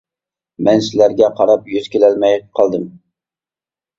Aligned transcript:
مەن 0.67 0.79
سىلەرگە 0.85 1.27
قاراپ 1.41 1.69
يۈز 1.75 1.85
كېلەلمەي 1.95 2.37
قالدىم. 2.61 2.87